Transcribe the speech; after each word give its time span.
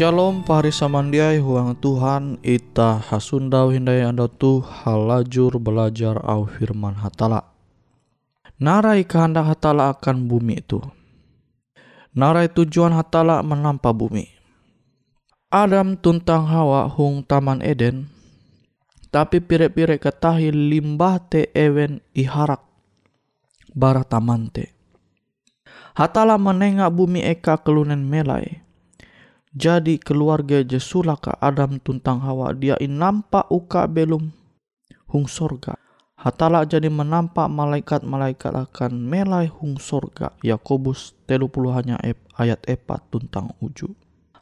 Shalom 0.00 0.48
pari 0.48 0.72
samandiai 0.72 1.44
huang 1.44 1.76
Tuhan 1.76 2.40
ita 2.40 3.04
hasundau 3.04 3.68
hindai 3.68 4.00
anda 4.00 4.32
tu 4.32 4.64
halajur 4.64 5.60
belajar 5.60 6.16
au 6.24 6.48
firman 6.48 6.96
hatala. 6.96 7.52
Narai 8.56 9.04
kehendak 9.04 9.52
hatala 9.52 9.92
akan 9.92 10.24
bumi 10.24 10.64
itu. 10.64 10.80
Narai 12.16 12.48
tujuan 12.48 12.96
hatala 12.96 13.44
menampa 13.44 13.92
bumi. 13.92 14.24
Adam 15.52 16.00
tuntang 16.00 16.48
Hawa 16.48 16.88
hung 16.88 17.20
taman 17.20 17.60
Eden, 17.60 18.08
tapi 19.12 19.44
pire-pire 19.44 20.00
ketahi 20.00 20.48
limbah 20.48 21.20
te 21.28 21.52
ewen 21.52 22.00
iharak 22.16 22.64
bara 23.76 24.00
taman 24.08 24.48
te. 24.48 24.72
Hatala 25.92 26.40
menengak 26.40 26.88
bumi 26.88 27.20
eka 27.20 27.60
kelunen 27.60 28.00
melai 28.00 28.69
jadi 29.50 29.98
keluarga 29.98 30.62
Jesulaka 30.62 31.34
Adam 31.42 31.82
tuntang 31.82 32.22
Hawa 32.22 32.54
dia 32.54 32.78
in 32.78 33.02
nampak 33.02 33.50
uka 33.50 33.90
belum 33.90 34.30
hung 35.10 35.26
sorga. 35.26 35.74
Hatala 36.14 36.68
jadi 36.68 36.92
menampak 36.92 37.48
malaikat-malaikat 37.48 38.52
akan 38.52 38.92
melai 39.08 39.48
hung 39.50 39.80
sorga. 39.80 40.36
Yakobus 40.44 41.16
telu 41.24 41.48
hanya 41.72 41.98
ayat 42.36 42.60
epat 42.68 43.02
tuntang 43.10 43.56
uju. 43.58 43.90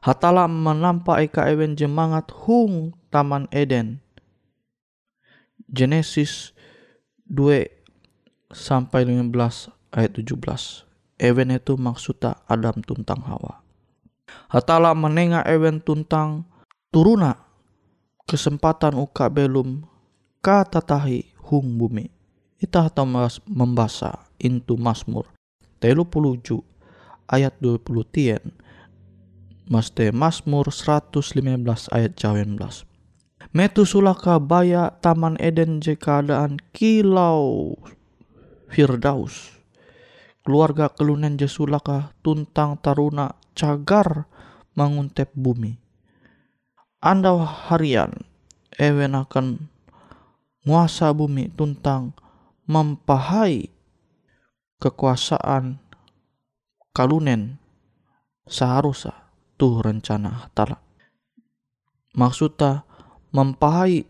Hatala 0.03 0.45
menampak 0.51 1.31
eka 1.31 1.47
ewen 1.49 1.79
jemangat 1.79 2.29
hung 2.45 2.93
taman 3.09 3.47
Eden. 3.55 4.03
Genesis 5.71 6.53
2 7.31 7.71
sampai 8.51 9.07
15 9.07 9.73
ayat 9.95 10.13
17. 10.19 10.85
Ewen 11.23 11.55
itu 11.55 11.79
maksudnya 11.79 12.43
Adam 12.51 12.83
tuntang 12.83 13.23
Hawa 13.23 13.68
hatala 14.49 14.93
menengah 14.93 15.45
ewen 15.49 15.81
tuntang 15.81 16.45
turuna 16.93 17.37
kesempatan 18.29 18.97
uka 18.97 19.29
belum 19.33 19.85
kata 20.45 20.81
tahi 20.85 21.33
hung 21.49 21.81
bumi. 21.81 22.13
Ita 22.59 22.91
atau 22.91 23.07
membaca 23.47 24.27
intu 24.43 24.75
Mazmur 24.75 25.31
telu 25.79 26.03
puluju 26.03 26.59
ayat 27.31 27.55
20 27.63 27.87
tien 28.11 28.43
Maste 29.71 30.11
Mazmur 30.11 30.75
115 30.75 31.39
ayat 31.95 32.13
19 32.19 32.89
Metu 33.55 33.87
sulaka 33.87 34.43
baya 34.43 34.91
taman 34.99 35.39
Eden 35.39 35.81
je 35.81 35.97
keadaan 35.97 36.61
kilau 36.75 37.79
Firdaus. 38.69 39.57
Keluarga 40.45 40.93
kelunen 40.93 41.41
jesulaka 41.41 42.13
tuntang 42.21 42.77
taruna 42.77 43.38
cagar 43.59 44.31
menguntep 44.79 45.35
bumi. 45.35 45.75
Anda 47.03 47.35
harian 47.43 48.15
ewen 48.79 49.19
akan 49.19 49.67
nguasa 50.63 51.11
bumi 51.11 51.51
tuntang 51.51 52.15
mempahai 52.71 53.67
kekuasaan 54.79 55.83
kalunen 56.95 57.59
seharusnya 58.47 59.15
tuh 59.59 59.83
rencana 59.83 60.47
hatala. 60.47 60.79
Maksudnya 62.15 62.87
mempahai 63.35 64.07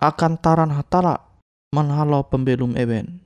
akan 0.00 0.32
taran 0.40 0.72
hatala 0.76 1.24
menhalau 1.72 2.24
pembelum 2.28 2.76
ewen. 2.76 3.24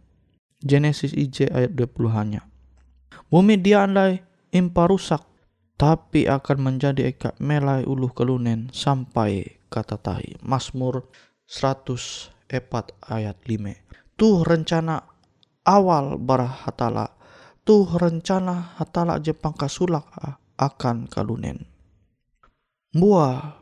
Genesis 0.65 1.13
IJ 1.13 1.53
ayat 1.53 1.77
20 1.77 2.09
hanya. 2.15 2.41
Bumi 3.29 3.61
dia 3.61 3.85
andai 3.85 4.25
impa 4.49 4.89
rusak, 4.89 5.21
tapi 5.75 6.31
akan 6.31 6.59
menjadi 6.71 7.11
eka 7.11 7.35
melai 7.43 7.83
uluh 7.83 8.11
kelunen 8.15 8.71
sampai 8.71 9.59
kata 9.67 9.99
tahi. 9.99 10.39
Mazmur 10.39 11.11
104 11.51 12.51
ayat 13.11 13.37
5. 13.43 14.15
Tuh 14.15 14.47
rencana 14.47 15.03
awal 15.67 16.15
barah 16.23 16.69
hatala. 16.69 17.11
Tuh 17.67 17.89
rencana 17.99 18.77
hatala 18.79 19.19
Jepang 19.19 19.57
kasulak 19.57 20.07
akan 20.55 21.11
kalunen. 21.11 21.67
Buah 22.95 23.59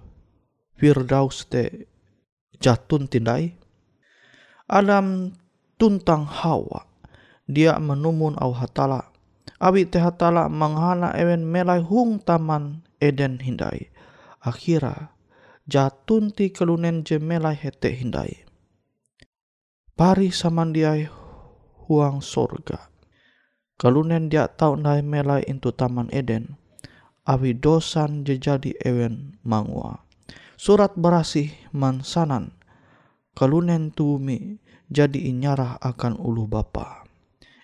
Firdaus 0.76 1.48
te 1.48 1.88
jatun 2.60 3.08
tindai. 3.08 3.56
Adam 4.68 5.32
tuntang 5.80 6.28
Hawa. 6.28 6.84
Dia 7.48 7.80
menumun 7.80 8.36
au 8.36 8.52
hatala 8.52 9.11
Abi 9.62 9.86
teh 9.86 10.02
hatala 10.02 10.50
manghana 10.50 11.14
ewen 11.14 11.46
melai 11.46 11.78
hung 11.78 12.18
taman 12.18 12.82
Eden 12.98 13.38
hindai. 13.38 13.94
Akhira 14.42 15.14
jatun 15.70 16.34
ti 16.34 16.50
kelunen 16.50 17.06
je 17.06 17.22
melai 17.22 17.54
hete 17.54 17.94
hindai. 17.94 18.42
Pari 19.94 20.34
samandiai 20.34 21.06
huang 21.86 22.18
sorga. 22.18 22.90
Kelunen 23.78 24.26
dia 24.26 24.50
tau 24.50 24.74
nai 24.74 24.98
melai 24.98 25.46
intu 25.46 25.70
taman 25.70 26.10
Eden. 26.10 26.58
Abi 27.22 27.54
dosan 27.54 28.26
je 28.26 28.42
jadi 28.42 28.74
ewen 28.82 29.38
mangua. 29.46 30.02
Surat 30.58 30.98
berasih 30.98 31.54
mansanan. 31.70 32.50
Kelunen 33.38 33.94
tumi 33.94 34.58
jadi 34.90 35.30
inyarah 35.30 35.78
akan 35.78 36.18
ulu 36.18 36.50
bapa. 36.50 37.06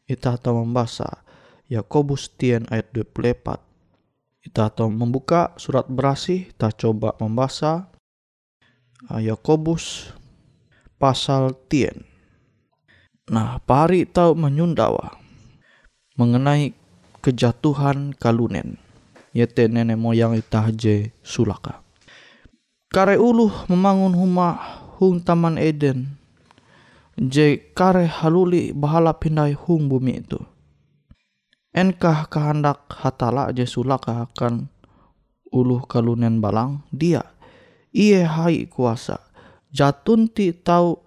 Ita 0.07 0.39
tahu 0.39 0.63
membaca 0.63 1.27
Yakobus 1.69 2.33
tien 2.33 2.65
ayat 2.73 2.89
24. 2.97 3.61
Kita 4.41 4.73
tahu 4.73 4.89
membuka 4.89 5.53
surat 5.61 5.85
berasih, 5.85 6.49
kita 6.49 6.73
coba 6.73 7.13
membaca 7.21 7.93
ah, 9.13 9.21
Yakobus 9.21 10.09
pasal 10.97 11.53
tien. 11.69 12.09
Nah, 13.29 13.61
pari 13.61 14.09
tahu 14.09 14.33
menyundawa 14.33 15.13
mengenai 16.17 16.73
kejatuhan 17.21 18.17
kalunen. 18.17 18.81
Yaitu 19.37 19.69
nenek 19.69 20.01
moyang 20.01 20.41
itahje 20.41 21.13
sulaka. 21.21 21.85
Kare 22.89 23.21
uluh 23.21 23.53
membangun 23.69 24.17
rumah 24.17 24.57
hung 24.97 25.21
taman 25.21 25.61
Eden. 25.61 26.17
Je 27.21 27.61
kare 27.77 28.09
haluli 28.09 28.73
bahala 28.73 29.13
pindai 29.13 29.53
hung 29.53 29.93
bumi 29.93 30.25
itu 30.25 30.41
enkah 31.73 32.29
kehendak 32.29 32.89
hatala 32.93 33.53
aja 33.53 33.65
sulak 33.69 34.09
akan 34.09 34.69
uluh 35.53 35.85
kalunen 35.89 36.41
balang? 36.41 36.85
Dia. 36.93 37.25
Iye 37.93 38.25
hai 38.25 38.69
kuasa. 38.69 39.21
Jatun 39.73 40.29
ti 40.29 40.53
tau 40.53 41.05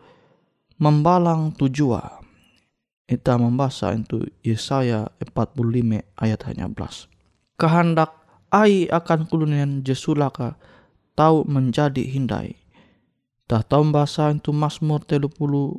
membalang 0.82 1.54
tujua. 1.54 2.22
Kita 3.06 3.36
membaca 3.36 3.92
itu 3.92 4.24
Yesaya 4.42 5.12
45 5.20 6.06
ayat 6.16 6.42
hanya 6.48 6.72
belas. 6.72 7.12
Kehendak 7.60 8.16
ai 8.50 8.88
akan 8.88 9.28
kulunen 9.28 9.84
jesulaka 9.84 10.56
tau 11.14 11.44
menjadi 11.44 12.02
hindai. 12.08 12.56
Tak 13.52 13.68
tahu 13.68 13.92
membaca 13.92 14.32
itu 14.32 14.56
Mazmur 14.56 15.04
puluh 15.28 15.76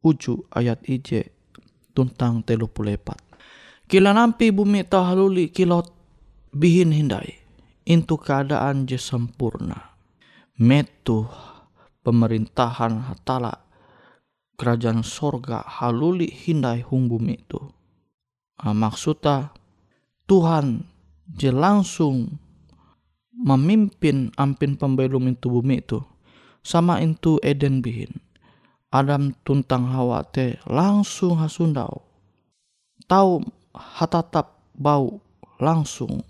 uju 0.00 0.48
ayat 0.56 0.80
ije 0.88 1.28
tuntang 1.92 2.40
epat 2.48 3.29
Kila 3.90 4.14
nampi 4.14 4.54
bumi 4.54 4.86
tahaluli 4.86 5.50
kilot 5.50 5.90
bihin 6.54 6.94
hindai. 6.94 7.42
Intu 7.90 8.22
keadaan 8.22 8.86
je 8.86 8.94
sempurna. 8.94 9.98
Metu 10.62 11.26
pemerintahan 12.06 13.10
hatala 13.10 13.66
kerajaan 14.54 15.02
sorga 15.02 15.66
haluli 15.66 16.30
hindai 16.30 16.86
hung 16.86 17.10
bumi 17.10 17.42
itu. 17.42 17.58
Nah, 18.62 18.78
maksudnya 18.78 19.50
Tuhan 20.30 20.86
je 21.26 21.50
langsung 21.50 22.38
memimpin 23.34 24.30
ampin 24.38 24.78
pembelum 24.78 25.34
itu 25.34 25.50
bumi 25.50 25.82
itu. 25.82 25.98
Sama 26.62 27.02
itu 27.02 27.42
Eden 27.42 27.82
bihin. 27.82 28.22
Adam 28.94 29.34
tuntang 29.42 29.90
Hawa 29.90 30.22
te 30.30 30.62
langsung 30.70 31.42
hasundau. 31.42 32.06
Tahu 33.10 33.58
hatatap 33.74 34.58
bau 34.74 35.20
langsung 35.60 36.24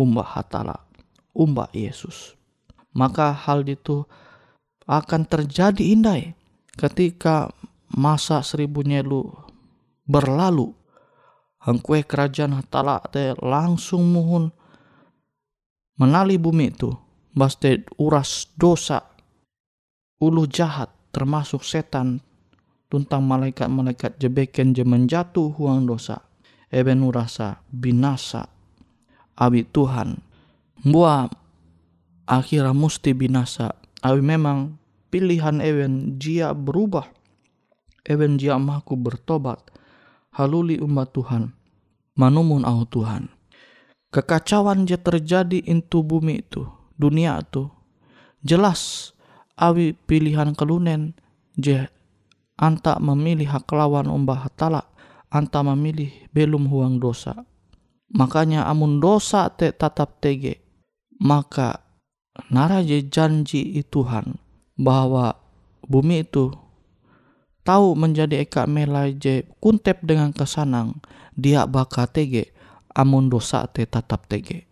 umbah 0.00 0.24
hatala, 0.24 0.80
umbah 1.36 1.68
Yesus. 1.76 2.34
Maka 2.96 3.30
hal 3.30 3.68
itu 3.68 4.02
akan 4.88 5.22
terjadi 5.28 5.84
indai 5.94 6.34
ketika 6.74 7.52
masa 7.94 8.42
seribu 8.42 8.82
nyelu 8.82 9.30
berlalu. 10.08 10.74
Hangkue 11.60 12.00
kerajaan 12.08 12.56
hatala 12.56 13.04
te 13.12 13.36
langsung 13.36 14.08
muhun 14.08 14.48
menali 16.00 16.40
bumi 16.40 16.72
itu. 16.72 16.88
Baste 17.30 17.86
uras 18.00 18.48
dosa 18.58 19.06
ulu 20.18 20.48
jahat 20.50 20.90
termasuk 21.14 21.62
setan 21.62 22.24
tuntang 22.90 23.22
malaikat-malaikat 23.22 24.18
jebeken 24.18 24.74
je 24.74 24.82
menjatuh 24.82 25.54
huang 25.54 25.86
dosa 25.86 26.29
eben 26.70 27.04
rasa 27.10 27.60
binasa 27.74 28.48
abi 29.36 29.66
Tuhan. 29.66 30.22
Buah 30.80 31.28
akhirnya 32.24 32.72
mesti 32.72 33.12
binasa. 33.12 33.76
Awi 34.00 34.24
memang 34.24 34.80
pilihan 35.12 35.60
ewen 35.60 36.16
jia 36.16 36.56
berubah. 36.56 37.04
Ewen 38.08 38.40
jia 38.40 38.56
mahku 38.56 38.96
bertobat. 38.96 39.60
Haluli 40.32 40.80
umat 40.80 41.12
Tuhan. 41.12 41.52
Manumun 42.16 42.64
au 42.64 42.88
Tuhan. 42.88 43.28
Kekacauan 44.10 44.88
je 44.88 44.98
terjadi 44.98 45.62
into 45.70 46.02
bumi 46.02 46.42
itu 46.42 46.66
dunia 47.00 47.40
itu 47.40 47.72
jelas 48.44 49.12
awi 49.56 49.96
pilihan 50.04 50.52
kelunen 50.52 51.16
je 51.56 51.88
anta 52.60 53.00
memilih 53.00 53.48
hak 53.48 53.72
lawan 53.72 54.12
umbah 54.12 54.44
hatala 54.44 54.84
anta 55.30 55.62
memilih 55.62 56.10
belum 56.34 56.66
huang 56.66 56.98
dosa 56.98 57.46
makanya 58.10 58.66
amun 58.66 58.98
dosa 58.98 59.48
te 59.54 59.70
tatap 59.70 60.18
tege 60.18 60.58
maka 61.22 61.86
naraje 62.50 63.06
janji 63.06 63.78
Tuhan 63.86 64.36
bahwa 64.74 65.36
bumi 65.86 66.26
itu 66.26 66.50
tahu 67.62 67.94
menjadi 67.94 68.42
eka 68.42 68.64
melai 68.64 69.14
je 69.14 69.46
kuntep 69.60 70.02
dengan 70.02 70.32
kesanang 70.32 70.98
dia 71.36 71.68
baka 71.68 72.08
tege 72.08 72.50
amun 72.96 73.30
dosa 73.30 73.68
te 73.70 73.86
tatap 73.86 74.26
tege. 74.26 74.66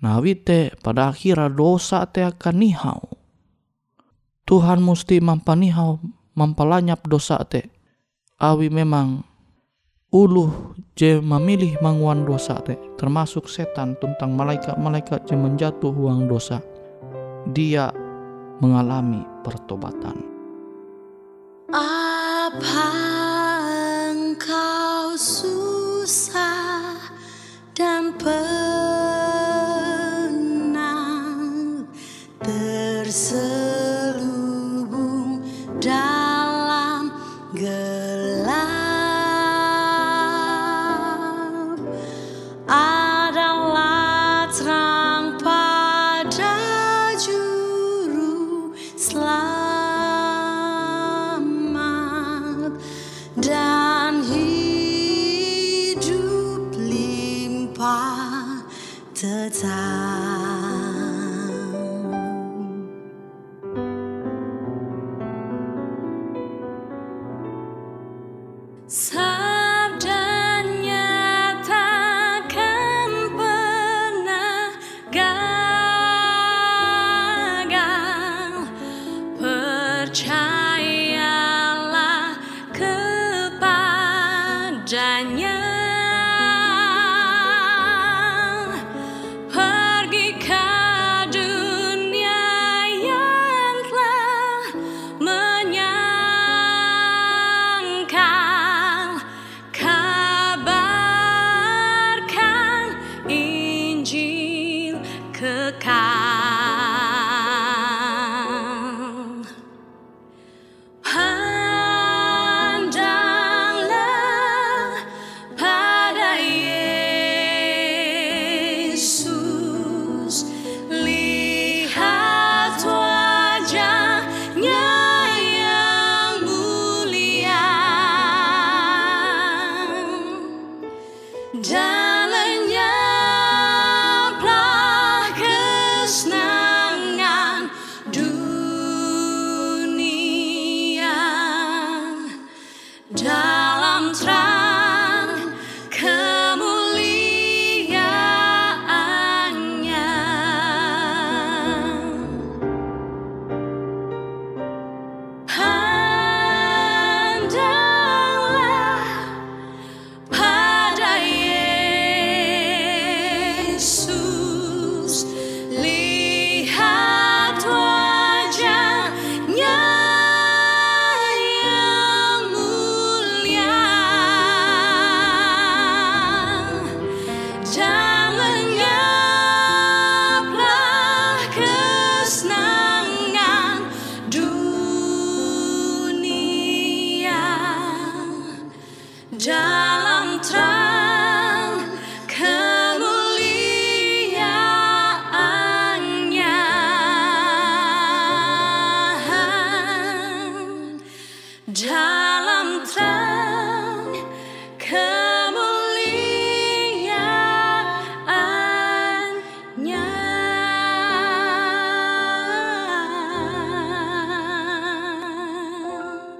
Nah 0.00 0.16
wite 0.18 0.72
pada 0.80 1.12
akhirnya 1.12 1.52
dosa 1.52 2.08
te 2.08 2.24
akan 2.24 2.56
nihau. 2.56 3.00
Tuhan 4.48 4.80
mesti 4.82 5.20
mampanihau 5.20 6.00
mampalanyap 6.34 7.04
dosa 7.06 7.38
te. 7.44 7.68
Awi 8.40 8.72
memang 8.72 9.20
ulu 10.10 10.74
je 10.98 11.22
memilih 11.22 11.78
manguan 11.78 12.26
dosa 12.26 12.58
te 12.66 12.74
termasuk 12.98 13.46
setan 13.46 13.94
tentang 14.02 14.34
malaikat-malaikat 14.34 15.22
je 15.24 15.38
menjatuh 15.38 15.94
uang 15.94 16.26
dosa 16.26 16.58
dia 17.54 17.94
mengalami 18.60 19.24
pertobatan. 19.46 20.18
Apa 21.70 22.90
engkau 24.10 25.14
susah 25.14 26.98
dan 27.72 28.12
pernah 28.18 28.79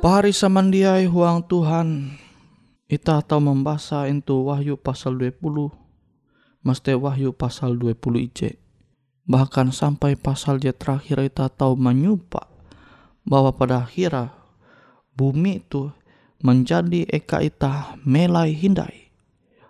Pahari 0.00 0.32
samandiai 0.32 1.04
huang 1.04 1.44
Tuhan 1.44 2.16
Ita 2.88 3.20
tahu 3.20 3.52
membaca 3.52 4.08
itu 4.08 4.48
Wahyu 4.48 4.80
pasal 4.80 5.20
20 5.20 5.36
Mesti 6.64 6.96
Wahyu 6.96 7.36
pasal 7.36 7.76
20 7.76 8.00
IC 8.32 8.56
Bahkan 9.28 9.76
sampai 9.76 10.16
pasal 10.16 10.56
je 10.56 10.72
terakhir 10.72 11.20
kita 11.20 11.52
tahu 11.52 11.76
menyupa 11.76 12.48
bahwa 13.28 13.52
pada 13.52 13.84
akhirnya 13.84 14.32
bumi 15.12 15.60
itu 15.60 15.92
menjadi 16.40 17.04
eka 17.12 17.44
ita 17.44 18.00
melai 18.00 18.56
hindai. 18.56 19.12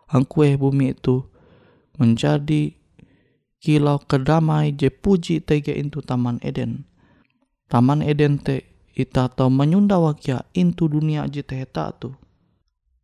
Angkue 0.07 0.55
bumi 0.55 0.95
itu 0.95 1.27
menjadi 1.99 2.73
kilau 3.59 3.99
kedamai 3.99 4.79
je 4.79 4.95
puji 4.95 5.43
tege 5.43 5.75
into 5.75 5.99
taman 6.01 6.39
Eden. 6.47 6.87
Taman 7.67 8.01
Eden 8.01 8.39
te 8.39 8.70
ita 8.95 9.31
tahu 9.31 9.51
menyunda 9.51 9.97
wakia 9.99 10.47
into 10.55 10.91
dunia 10.91 11.27
je 11.31 11.43
teheta 11.45 11.95
tu. 11.95 12.15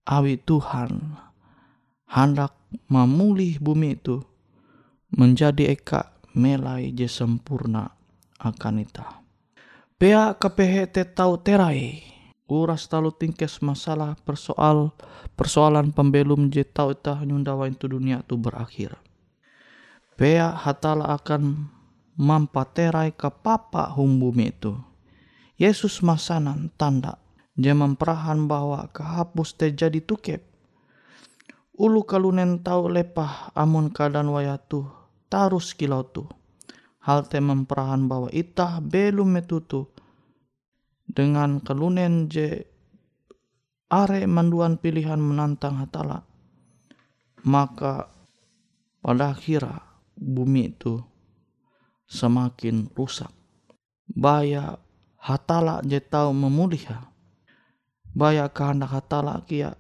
Awi 0.07 0.39
Tuhan 0.39 1.19
hendak 2.07 2.55
memulih 2.87 3.59
bumi 3.59 3.99
itu 3.99 4.23
menjadi 5.11 5.75
eka 5.75 6.15
melai 6.35 6.95
je 6.95 7.11
sempurna 7.11 7.91
akan 8.39 8.83
ita. 8.83 9.27
Pea 9.97 10.37
kepehe 10.37 10.87
te 10.87 11.03
tau 11.09 11.41
terai. 11.41 12.05
Uras 12.47 12.87
talu 12.87 13.11
tingkes 13.11 13.59
masalah 13.59 14.15
persoal 14.23 14.95
persoalan 15.35 15.91
pembelum 15.91 16.47
je 16.47 16.63
tau 16.63 16.95
ita 16.95 17.19
nyundawa 17.27 17.67
itu 17.67 17.91
dunia 17.91 18.23
tu 18.23 18.39
berakhir. 18.39 18.95
Pea 20.15 20.55
hatala 20.55 21.11
akan 21.19 21.67
mampaterai 22.15 23.13
ke 23.19 23.29
papa 23.29 23.91
hum 23.93 24.23
bumi 24.23 24.55
itu. 24.55 24.79
Yesus 25.57 26.05
masanan 26.05 26.69
tanda 26.77 27.17
dia 27.57 27.73
memperahan 27.73 28.45
bahwa 28.45 28.93
kehapus 28.93 29.57
te 29.57 29.73
jadi 29.73 30.05
tukep. 30.05 30.45
Ulu 31.77 32.05
kalunen 32.05 32.61
tau 32.61 32.89
lepah 32.93 33.57
amun 33.57 33.89
keadaan 33.89 34.29
wayatu 34.29 34.85
tarus 35.33 35.73
kilau 35.73 36.05
tu. 36.05 36.29
Hal 37.01 37.25
te 37.33 37.41
memperahan 37.41 38.05
bahwa 38.05 38.29
itah 38.29 38.85
belum 38.85 39.41
metutu 39.41 39.89
dengan 41.09 41.65
kalunen 41.65 42.29
je 42.29 42.69
are 43.89 44.21
manduan 44.29 44.77
pilihan 44.77 45.17
menantang 45.17 45.81
hatala. 45.81 46.29
Maka 47.49 48.13
pada 49.01 49.33
akhirnya 49.33 49.81
bumi 50.13 50.77
itu 50.77 51.01
semakin 52.05 52.93
rusak. 52.93 53.33
Baya 54.05 54.86
hatala 55.27 55.83
je 55.83 55.99
tau 55.99 56.31
memulih 56.31 56.87
Baya 58.17 58.49
kehendak 58.49 58.95
hatala 58.95 59.43
kia 59.45 59.77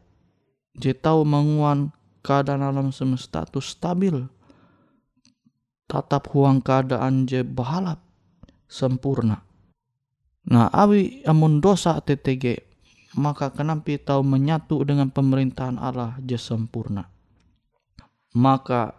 je 0.76 0.92
tau 0.92 1.24
menguan 1.24 1.94
keadaan 2.20 2.66
alam 2.66 2.90
semesta 2.90 3.46
tu 3.48 3.62
stabil. 3.62 4.26
Tatap 5.86 6.34
huang 6.34 6.60
keadaan 6.60 7.30
je 7.30 7.46
bahalap 7.46 8.02
sempurna. 8.66 9.46
Nah, 10.50 10.66
awi 10.74 11.22
amun 11.22 11.62
dosa 11.62 12.02
TTG, 12.02 12.60
maka 13.16 13.54
kenapa 13.54 13.94
tahu 13.96 14.26
menyatu 14.26 14.82
dengan 14.82 15.08
pemerintahan 15.14 15.78
Allah 15.78 16.18
je 16.20 16.34
sempurna. 16.34 17.06
Maka 18.36 18.92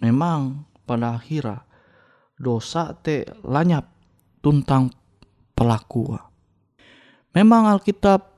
memang 0.00 0.70
pada 0.86 1.18
akhirnya 1.18 1.68
dosa 2.38 2.94
te 2.94 3.26
lanyap 3.42 3.90
tuntang 4.40 4.88
pelaku. 5.58 6.14
Memang 7.34 7.66
Alkitab 7.66 8.30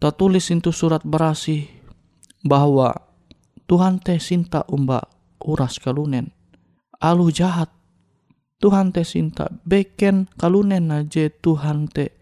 tertulis 0.00 0.48
itu 0.48 0.72
surat 0.72 1.04
berasi 1.04 1.68
bahwa 2.40 2.96
Tuhan 3.68 4.00
te 4.00 4.16
sinta 4.16 4.64
umba 4.72 5.04
uras 5.44 5.76
kalunen. 5.76 6.32
Alu 6.96 7.28
jahat. 7.28 7.68
Tuhan 8.56 8.88
te 8.88 9.04
sinta 9.04 9.52
beken 9.68 10.32
kalunen 10.40 10.88
aja 10.88 11.28
Tuhan 11.28 11.92
te 11.92 12.16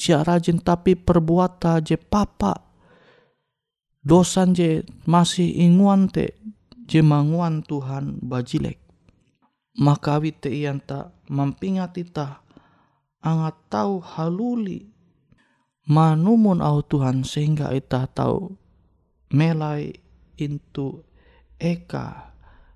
cia 0.00 0.24
rajin 0.24 0.64
tapi 0.64 0.96
perbuata 0.96 1.84
je 1.84 2.00
papa. 2.00 2.56
Dosan 4.00 4.56
je 4.56 4.80
masih 5.04 5.60
inguan 5.60 6.08
te 6.08 6.40
je 6.88 7.04
manguan 7.04 7.60
Tuhan 7.60 8.16
bajilek. 8.24 8.80
Maka 9.76 10.16
wite 10.22 10.48
ian 10.48 10.80
ta 10.80 11.12
mampingat 11.28 12.00
ita 13.24 13.32
angat 13.32 13.56
tahu 13.72 14.04
haluli. 14.04 14.92
Manumun 15.88 16.60
au 16.60 16.80
Tuhan 16.84 17.24
sehingga 17.24 17.72
ita 17.72 18.04
tahu 18.08 18.52
melai 19.32 19.96
intu 20.36 21.04
eka. 21.56 22.32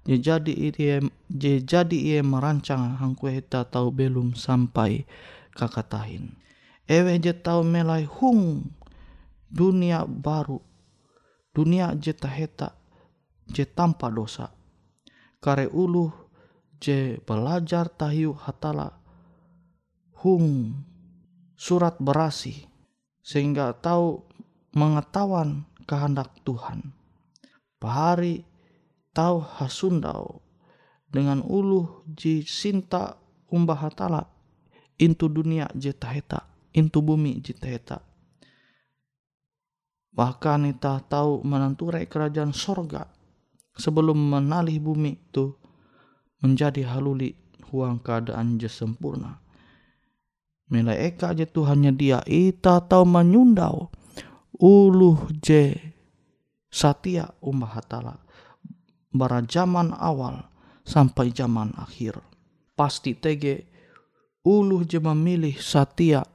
Jadi 0.08 0.56
ia 0.56 1.04
jadi 1.28 1.98
ia 2.16 2.20
merancang 2.24 2.96
hangku 2.96 3.28
ita 3.28 3.68
tahu 3.68 3.92
belum 3.92 4.32
sampai 4.32 5.04
kakatahin. 5.52 6.32
Ewe 6.88 7.20
je 7.20 7.36
tahu 7.36 7.60
melai 7.60 8.08
hung 8.08 8.72
dunia 9.52 10.08
baru. 10.08 10.60
Dunia 11.52 11.92
je 11.96 12.12
taheta 12.16 12.72
je 13.52 13.68
tanpa 13.68 14.08
dosa. 14.08 14.52
Kare 15.40 15.68
ulu 15.68 16.08
je 16.80 17.20
belajar 17.24 17.88
tahiu 17.88 18.32
hatala 18.36 18.97
hung 20.22 20.74
surat 21.58 21.98
berasi 21.98 22.66
sehingga 23.22 23.74
tahu 23.78 24.24
mengetahuan 24.74 25.66
kehendak 25.88 26.30
Tuhan. 26.42 26.94
Pahari 27.78 28.42
tahu 29.14 29.42
hasundau 29.42 30.42
dengan 31.08 31.40
ulu 31.42 32.04
ji 32.12 32.42
sinta 32.44 33.16
umbah 33.48 33.78
hatala 33.78 34.26
intu 34.98 35.30
dunia 35.30 35.70
jetaheta 35.72 36.44
intu 36.74 37.00
bumi 37.00 37.40
jetaheta 37.40 38.02
bahkan 40.18 40.66
ita 40.66 40.98
tahu 41.06 41.46
menanturai 41.46 42.10
kerajaan 42.10 42.50
sorga 42.50 43.06
sebelum 43.78 44.18
menalih 44.18 44.82
bumi 44.82 45.14
itu 45.14 45.54
menjadi 46.42 46.90
haluli 46.90 47.38
huang 47.70 48.02
keadaan 48.02 48.58
je 48.58 48.66
sempurna. 48.66 49.38
Melai 50.68 51.08
eka 51.08 51.32
je 51.32 51.48
Tuhannya 51.48 51.96
dia 51.96 52.20
ita 52.28 52.84
tau 52.84 53.08
menyundau 53.08 53.88
uluh 54.60 55.16
je 55.40 55.72
umbah 57.40 57.72
hatala 57.80 58.20
bara 59.08 59.40
zaman 59.48 59.96
awal 59.96 60.44
sampai 60.84 61.32
zaman 61.32 61.72
akhir. 61.80 62.20
Pasti 62.76 63.16
tege 63.16 63.64
uluh 64.44 64.84
je 64.84 65.00
memilih 65.00 65.56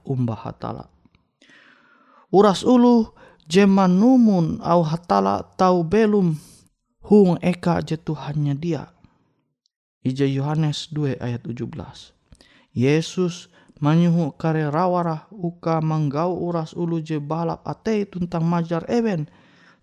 umbah 0.10 0.39
hatala. 0.50 0.89
Uras 2.34 2.65
uluh 2.65 3.13
je 3.46 3.69
manumun 3.69 4.58
au 4.65 4.82
hatala 4.82 5.46
tau 5.56 5.86
belum 5.86 6.34
hung 7.06 7.38
eka 7.38 7.86
je 7.86 8.02
Tuhannya 8.02 8.58
dia 8.58 8.89
Ija 10.04 10.28
Yohanes 10.28 10.91
2 10.91 11.15
ayat 11.24 11.48
17. 11.48 11.72
Yesus 12.76 13.48
menyuhu 13.84 14.39
kare 14.39 14.72
rawarah 14.72 15.28
uka 15.36 15.84
manggau 15.84 16.39
uras 16.39 16.72
ulu 16.72 17.04
je 17.04 17.19
balap 17.19 17.67
ate 17.67 18.08
tuntang 18.08 18.48
majar 18.48 18.88
ewen 18.88 19.28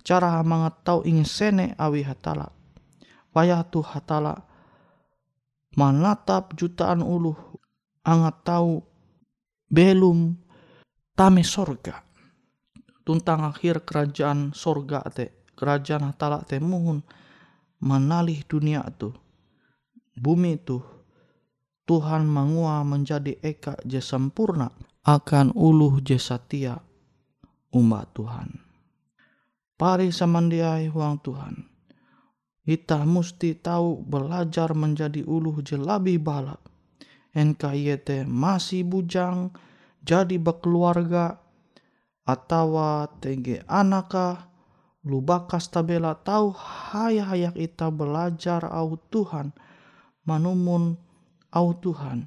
cara 0.00 0.40
mangat 0.40 0.80
tau 0.80 1.04
ingin 1.04 1.28
sene 1.28 1.66
awi 1.76 2.00
hatala. 2.00 2.48
Payah 3.36 3.62
tu 3.68 3.84
hatala 3.84 4.40
manatap 5.76 6.56
jutaan 6.56 7.04
ulu 7.04 7.36
angat 8.00 8.36
tau 8.40 8.80
belum 9.68 10.32
tame 11.12 11.44
sorga. 11.44 12.00
Tuntang 13.04 13.44
akhir 13.44 13.84
kerajaan 13.84 14.56
sorga 14.56 15.04
te 15.12 15.44
kerajaan 15.52 16.08
hatala 16.08 16.40
te 16.40 16.56
muhun 16.56 17.04
manalih 17.84 18.40
dunia 18.48 18.80
tu 18.96 19.12
bumi 20.16 20.56
itu 20.56 20.80
Tuhan 21.90 22.22
mangua 22.22 22.86
menjadi 22.86 23.34
eka 23.42 23.74
je 23.82 23.98
sempurna 23.98 24.70
akan 25.02 25.50
uluh 25.58 25.98
je 25.98 26.22
satia 26.22 26.78
umat 27.74 28.14
Tuhan. 28.14 28.62
Pari 29.74 30.14
samandiai 30.14 30.86
huang 30.86 31.18
Tuhan. 31.18 31.66
Kita 32.62 33.02
mesti 33.02 33.58
tahu 33.58 34.06
belajar 34.06 34.70
menjadi 34.70 35.26
uluh 35.26 35.58
je 35.66 35.74
lebih 35.74 36.22
balap. 36.22 36.62
NKYT 37.34 38.22
masih 38.22 38.86
bujang 38.86 39.50
jadi 40.06 40.38
berkeluarga 40.38 41.42
atau 42.22 42.78
TG 43.18 43.66
anaka 43.66 44.46
lubakas 45.02 45.66
tabela 45.66 46.14
tahu 46.14 46.54
hayak-hayak 46.54 47.58
kita 47.58 47.90
belajar 47.90 48.62
au 48.70 48.94
Tuhan 49.10 49.50
manumun 50.22 51.09
au 51.54 51.74
Tuhan. 51.76 52.26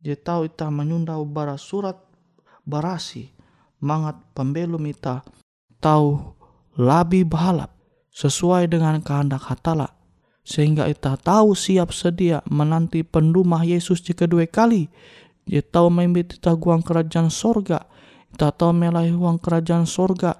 Je 0.00 0.16
tahu 0.16 0.48
ita 0.48 0.72
menyunda 0.72 1.16
bara 1.26 1.60
surat 1.60 1.96
barasi 2.64 3.32
mangat 3.80 4.16
pembelum 4.36 4.84
ita 4.88 5.24
tahu 5.80 6.20
labi 6.76 7.24
balap 7.24 7.72
sesuai 8.12 8.68
dengan 8.68 9.00
kehendak 9.00 9.44
hatala 9.48 9.96
sehingga 10.44 10.88
ita 10.88 11.16
tahu 11.20 11.52
siap 11.52 11.92
sedia 11.92 12.40
menanti 12.48 13.04
pendumah 13.04 13.64
Yesus 13.64 14.00
jika 14.00 14.24
dua 14.24 14.48
kali 14.48 14.88
Je 15.50 15.64
tahu 15.64 15.90
membit 15.90 16.38
ita 16.38 16.54
guang 16.54 16.84
kerajaan 16.84 17.32
sorga 17.32 17.88
ita 18.30 18.54
tahu 18.54 18.70
melai 18.70 19.10
uang 19.10 19.40
kerajaan 19.42 19.88
sorga 19.88 20.38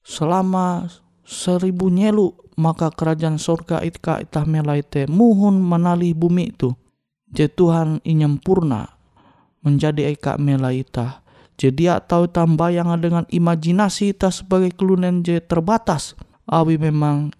selama 0.00 0.88
seribu 1.26 1.92
nyelu 1.92 2.32
maka 2.54 2.90
kerajaan 2.90 3.38
sorga 3.38 3.82
itka 3.82 4.22
itah 4.22 4.46
melaite 4.46 5.10
muhun 5.10 5.58
menali 5.58 6.14
bumi 6.14 6.54
itu. 6.54 6.74
Je 7.34 7.50
Tuhan 7.50 7.98
inyempurna 8.06 8.94
menjadi 9.66 10.14
eka 10.14 10.38
melaita. 10.38 11.24
Jadi 11.54 11.86
atau 11.86 12.26
yang 12.70 12.90
dengan 12.98 13.26
imajinasi 13.30 14.14
ita 14.14 14.30
sebagai 14.30 14.74
kelunen 14.74 15.22
je 15.22 15.38
terbatas. 15.38 16.18
Abi 16.46 16.78
memang 16.78 17.30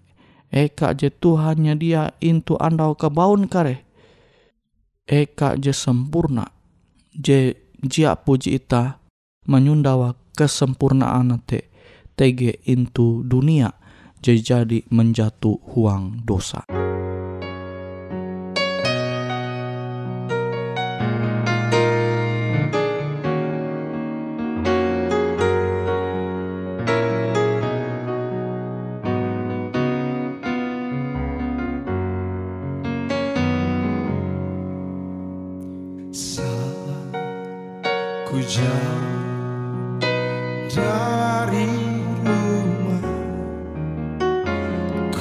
eka 0.50 0.94
je 0.94 1.11
Tuhannya 1.11 1.74
dia 1.79 2.14
intu 2.22 2.59
andau 2.59 2.94
kebaun 2.94 3.46
kare. 3.46 3.87
Eka 5.07 5.59
je 5.59 5.74
sempurna. 5.74 6.50
Je 7.14 7.55
jia 7.83 8.18
puji 8.18 8.59
ita 8.59 8.98
menyundawa 9.46 10.16
kesempurnaan 10.35 11.38
te 11.46 11.70
tege 12.16 12.59
intu 12.66 13.22
dunia 13.22 13.70
jadi 14.32 14.80
menjatuh 14.88 15.60
huang 15.76 16.24
dosa. 16.24 16.64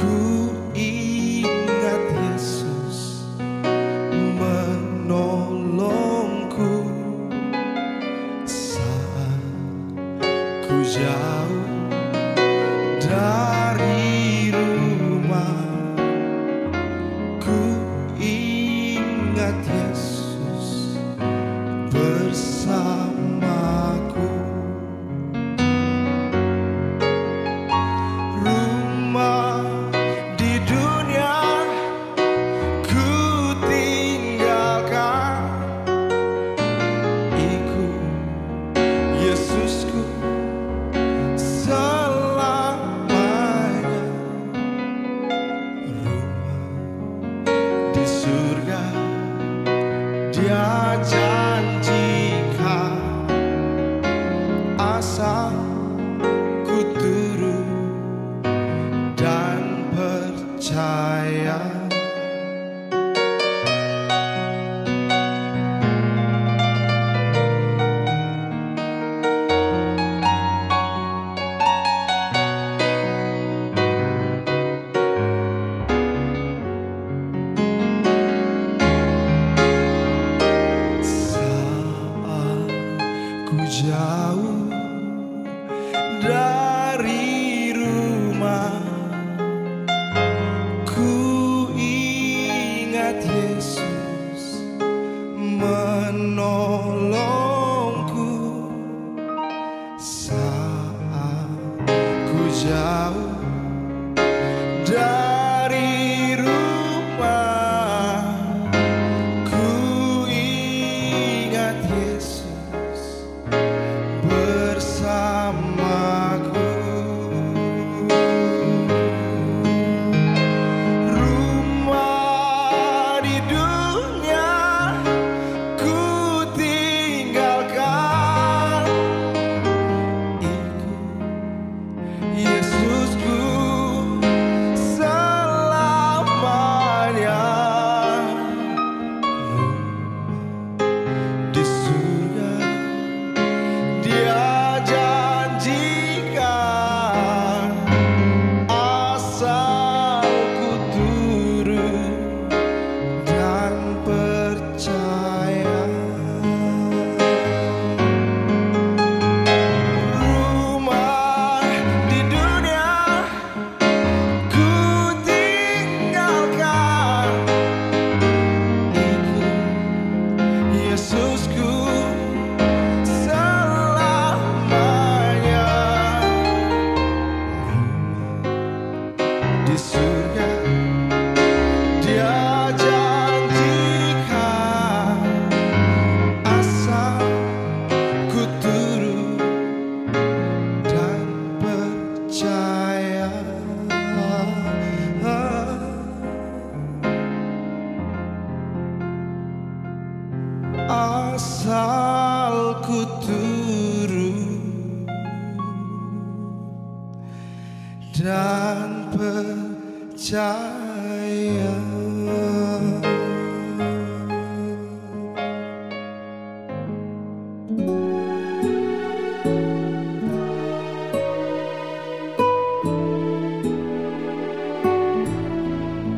cool. 0.03 0.42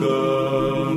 God. 0.00 0.93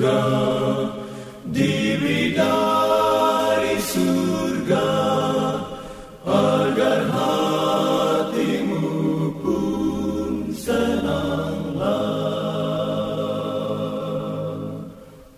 Terduga 0.00 0.96
diberi 1.52 2.32
dari 2.32 3.76
surga 3.84 4.88
agar 6.24 7.04
hatimu 7.12 8.88
pun 9.44 10.48
senanglah 10.56 12.08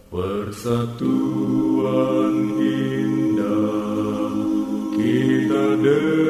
persatuan 0.06 0.94
indah 2.62 4.30
kita 4.94 5.64
dengan 5.82 6.21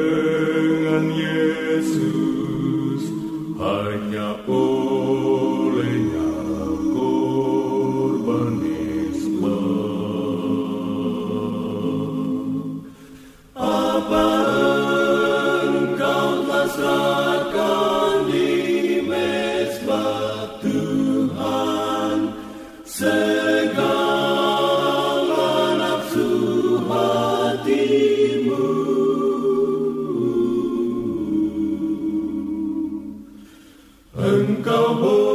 engkau 34.43 34.99
boleh 34.99 35.32